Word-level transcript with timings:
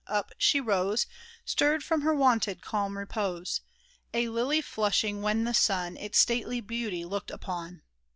Up 0.07 0.31
she 0.39 0.59
rose, 0.59 1.05
Stirred 1.45 1.83
from 1.83 2.01
her 2.01 2.15
wonted 2.15 2.59
calm 2.63 2.97
repose, 2.97 3.61
A 4.15 4.29
lily 4.29 4.59
flushing 4.59 5.21
when 5.21 5.43
the 5.43 5.53
sun 5.53 5.95
Its 5.95 6.17
stately 6.17 6.59
beauty 6.59 7.05
looked 7.05 7.29
upon 7.29 7.83